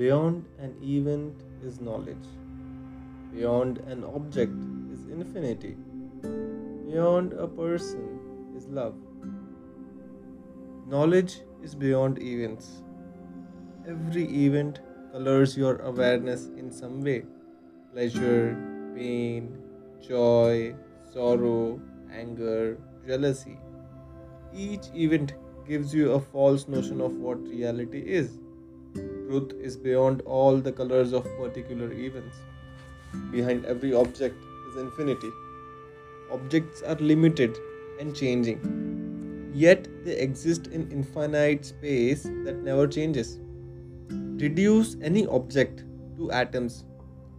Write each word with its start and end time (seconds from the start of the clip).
Beyond 0.00 0.46
an 0.58 0.76
event 0.82 1.42
is 1.62 1.78
knowledge. 1.78 2.28
Beyond 3.34 3.80
an 3.80 4.02
object 4.02 4.54
is 4.90 5.02
infinity. 5.14 5.76
Beyond 6.22 7.34
a 7.34 7.46
person 7.46 8.54
is 8.56 8.66
love. 8.68 8.94
Knowledge 10.86 11.40
is 11.62 11.74
beyond 11.74 12.22
events. 12.22 12.82
Every 13.86 14.24
event 14.46 14.80
colors 15.12 15.54
your 15.54 15.76
awareness 15.92 16.46
in 16.56 16.72
some 16.72 17.02
way 17.02 17.24
pleasure, 17.92 18.56
pain, 18.96 19.54
joy, 20.00 20.74
sorrow, 21.12 21.78
anger, 22.10 22.78
jealousy. 23.06 23.58
Each 24.54 24.86
event 24.94 25.34
gives 25.68 25.92
you 25.92 26.12
a 26.12 26.20
false 26.20 26.68
notion 26.68 27.02
of 27.02 27.12
what 27.18 27.42
reality 27.42 28.00
is. 28.20 28.38
Truth 29.30 29.52
is 29.62 29.76
beyond 29.76 30.22
all 30.22 30.56
the 30.56 30.72
colors 30.72 31.12
of 31.12 31.24
particular 31.38 31.92
events. 31.92 32.38
Behind 33.30 33.64
every 33.64 33.94
object 33.94 34.34
is 34.68 34.76
infinity. 34.76 35.30
Objects 36.32 36.82
are 36.82 36.96
limited 36.96 37.56
and 38.00 38.12
changing, 38.12 39.52
yet 39.54 39.86
they 40.04 40.16
exist 40.16 40.66
in 40.66 40.90
infinite 40.90 41.64
space 41.64 42.24
that 42.24 42.56
never 42.64 42.88
changes. 42.88 43.38
Reduce 44.10 44.96
any 45.00 45.28
object 45.28 45.84
to 46.16 46.32
atoms, 46.32 46.82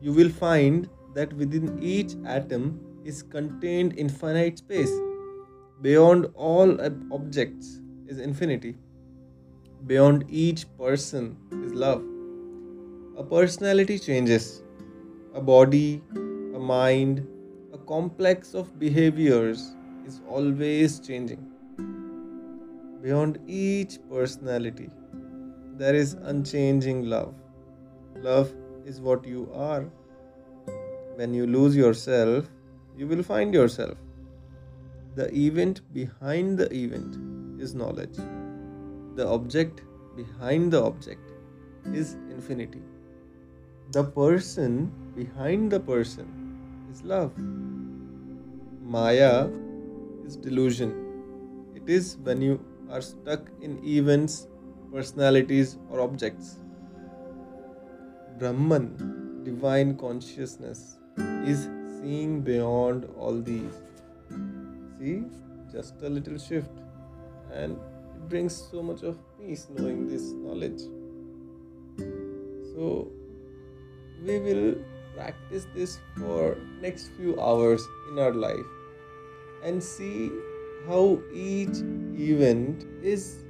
you 0.00 0.12
will 0.12 0.30
find 0.30 0.88
that 1.16 1.32
within 1.32 1.82
each 1.82 2.14
atom 2.24 2.78
is 3.04 3.24
contained 3.24 3.98
infinite 3.98 4.58
space. 4.58 4.92
Beyond 5.82 6.28
all 6.36 6.80
objects 7.10 7.80
is 8.06 8.20
infinity. 8.20 8.76
Beyond 9.86 10.26
each 10.28 10.66
person 10.76 11.36
is 11.64 11.72
love. 11.72 12.02
A 13.16 13.24
personality 13.24 13.98
changes, 13.98 14.62
a 15.34 15.40
body, 15.40 16.02
a 16.12 16.58
mind, 16.58 17.26
a 17.72 17.78
complex 17.78 18.54
of 18.54 18.78
behaviors 18.78 19.74
is 20.06 20.20
always 20.28 21.00
changing. 21.00 21.46
Beyond 23.02 23.38
each 23.46 23.98
personality, 24.10 24.90
there 25.78 25.94
is 25.94 26.12
unchanging 26.12 27.06
love. 27.06 27.34
Love 28.16 28.52
is 28.84 29.00
what 29.00 29.24
you 29.26 29.50
are. 29.54 29.86
When 31.16 31.32
you 31.32 31.46
lose 31.46 31.74
yourself, 31.74 32.50
you 32.98 33.06
will 33.06 33.22
find 33.22 33.54
yourself. 33.54 33.96
The 35.14 35.34
event 35.34 35.80
behind 35.94 36.58
the 36.58 36.70
event 36.72 37.16
is 37.60 37.74
knowledge. 37.74 38.18
The 39.16 39.26
object 39.26 39.82
behind 40.16 40.72
the 40.72 40.82
object 40.82 41.32
is 41.92 42.14
infinity. 42.30 42.82
The 43.92 44.04
person 44.04 44.92
behind 45.16 45.72
the 45.72 45.80
person 45.80 46.28
is 46.92 47.02
love. 47.02 47.32
Maya 48.82 49.48
is 50.24 50.36
delusion. 50.36 50.92
It 51.74 51.88
is 51.88 52.16
when 52.22 52.40
you 52.40 52.64
are 52.90 53.00
stuck 53.00 53.48
in 53.60 53.84
events, 53.84 54.48
personalities, 54.92 55.78
or 55.90 56.00
objects. 56.00 56.56
Brahman, 58.38 59.42
divine 59.44 59.96
consciousness, 59.96 60.98
is 61.44 61.68
seeing 62.00 62.40
beyond 62.40 63.08
all 63.18 63.40
these. 63.40 63.82
See, 64.98 65.24
just 65.72 66.00
a 66.02 66.08
little 66.08 66.38
shift, 66.38 66.70
and 67.52 67.76
brings 68.28 68.54
so 68.70 68.82
much 68.82 69.02
of 69.02 69.18
peace 69.38 69.66
knowing 69.70 70.08
this 70.08 70.30
knowledge. 70.32 70.80
So, 72.74 73.10
we 74.24 74.38
will 74.38 74.76
practice 75.14 75.66
this 75.74 75.98
for 76.18 76.56
next 76.80 77.10
few 77.16 77.40
hours 77.40 77.82
in 78.10 78.18
our 78.18 78.32
life 78.32 78.66
and 79.64 79.82
see 79.82 80.30
how 80.86 81.20
each 81.32 81.82
event 82.18 82.84
is 83.02 83.44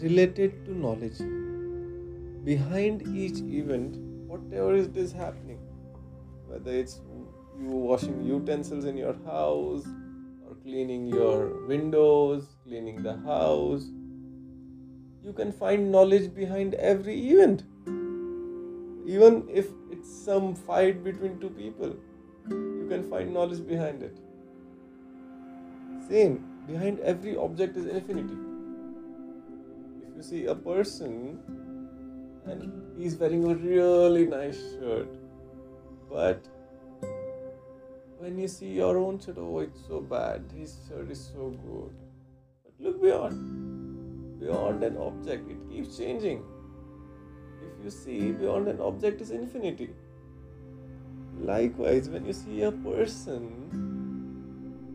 related 0.00 0.64
to 0.64 0.76
knowledge 0.76 1.18
behind 2.44 3.02
each 3.14 3.38
event 3.60 3.96
whatever 4.26 4.74
is 4.74 4.88
this 4.88 5.12
happening 5.12 5.58
whether 6.46 6.72
it's 6.72 7.00
you 7.60 7.68
washing 7.68 8.22
utensils 8.22 8.84
in 8.84 8.96
your 8.96 9.14
house 9.26 9.84
or 10.46 10.54
cleaning 10.62 11.06
your 11.06 11.66
windows 11.66 12.48
cleaning 12.64 13.02
the 13.02 13.16
house 13.18 13.84
you 15.24 15.32
can 15.32 15.52
find 15.52 15.90
knowledge 15.90 16.34
behind 16.34 16.74
every 16.74 17.16
event. 17.30 17.62
Even 19.06 19.48
if 19.48 19.68
it's 19.90 20.10
some 20.24 20.54
fight 20.54 21.04
between 21.04 21.38
two 21.40 21.50
people 21.50 21.94
you 22.50 22.86
can 22.88 23.08
find 23.08 23.32
knowledge 23.32 23.66
behind 23.66 24.02
it. 24.02 24.16
Same 26.08 26.44
behind 26.66 27.00
every 27.00 27.36
object 27.36 27.76
is 27.76 27.86
infinity. 27.86 28.36
If 30.08 30.16
you 30.16 30.22
see 30.22 30.46
a 30.46 30.54
person 30.54 31.38
and 32.46 32.98
he's 32.98 33.16
wearing 33.16 33.44
a 33.44 33.54
really 33.54 34.26
nice 34.26 34.58
shirt 34.72 35.08
but 36.10 36.44
when 38.18 38.38
you 38.38 38.48
see 38.48 38.72
your 38.72 38.98
own 38.98 39.20
shirt 39.20 39.38
oh 39.38 39.60
it's 39.60 39.86
so 39.86 40.00
bad 40.00 40.44
his 40.56 40.76
shirt 40.88 41.10
is 41.10 41.24
so 41.32 41.50
good. 41.64 41.94
But 42.64 42.72
look 42.80 43.02
beyond 43.02 43.61
beyond 44.52 44.86
an 44.90 44.96
object 45.08 45.50
it 45.56 45.64
keeps 45.70 45.98
changing 45.98 46.42
if 47.68 47.84
you 47.84 47.94
see 47.98 48.20
beyond 48.42 48.72
an 48.74 48.80
object 48.90 49.20
is 49.26 49.32
infinity 49.40 49.90
likewise 51.52 52.08
when 52.08 52.30
you 52.32 52.36
see 52.42 52.62
a 52.70 52.72
person 52.88 53.48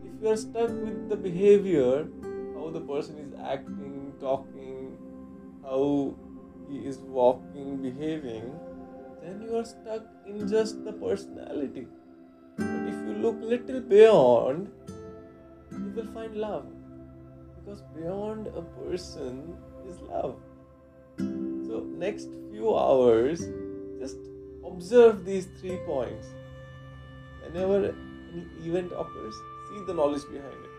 if 0.06 0.22
you 0.22 0.30
are 0.36 0.40
stuck 0.46 0.80
with 0.86 1.08
the 1.14 1.20
behavior 1.28 2.06
how 2.56 2.70
the 2.78 2.84
person 2.94 3.22
is 3.26 3.34
acting 3.56 3.98
talking 4.20 4.96
how 5.68 5.84
he 6.68 6.78
is 6.86 6.98
walking, 6.98 7.76
behaving, 7.82 8.52
then 9.22 9.42
you 9.42 9.56
are 9.56 9.64
stuck 9.64 10.02
in 10.26 10.48
just 10.48 10.84
the 10.84 10.92
personality. 10.92 11.86
But 12.56 12.88
if 12.88 12.94
you 13.06 13.14
look 13.22 13.36
little 13.40 13.80
beyond, 13.80 14.70
you 15.72 15.92
will 15.96 16.06
find 16.12 16.36
love 16.36 16.66
because 17.68 17.82
beyond 17.94 18.46
a 18.48 18.62
person 18.80 19.56
is 19.86 20.00
love. 20.00 20.40
So, 21.18 21.84
next 21.98 22.28
few 22.50 22.74
hours, 22.74 23.42
just 24.00 24.16
observe 24.64 25.26
these 25.26 25.48
three 25.60 25.76
points. 25.84 26.28
Whenever 27.42 27.94
any 28.32 28.46
event 28.64 28.92
occurs, 28.92 29.34
see 29.68 29.84
the 29.86 29.92
knowledge 29.92 30.22
behind 30.32 30.54
it. 30.64 30.70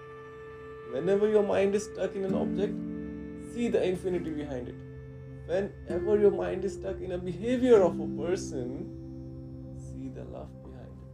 Whenever 0.94 1.30
your 1.30 1.44
mind 1.44 1.76
is 1.76 1.84
stuck 1.84 2.16
in 2.16 2.26
an 2.26 2.34
object, 2.34 2.74
see 3.54 3.68
the 3.68 3.84
infinity 3.84 4.32
behind 4.32 4.70
it. 4.70 4.76
Whenever 5.46 6.20
your 6.20 6.32
mind 6.32 6.66
is 6.66 6.74
stuck 6.74 7.00
in 7.02 7.12
a 7.12 7.18
behavior 7.20 7.84
of 7.84 8.00
a 8.00 8.08
person, 8.18 8.90
see 9.78 10.10
the 10.10 10.24
love 10.24 10.50
behind 10.64 10.90
it. 10.90 11.10